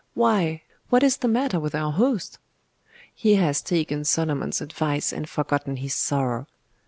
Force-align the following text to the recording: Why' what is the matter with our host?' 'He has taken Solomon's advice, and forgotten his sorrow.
Why' 0.15 0.63
what 0.89 1.03
is 1.03 1.17
the 1.17 1.27
matter 1.27 1.59
with 1.59 1.75
our 1.75 1.91
host?' 1.91 2.39
'He 3.13 3.35
has 3.35 3.61
taken 3.61 4.03
Solomon's 4.03 4.59
advice, 4.59 5.13
and 5.13 5.29
forgotten 5.29 5.75
his 5.75 5.93
sorrow. 5.93 6.47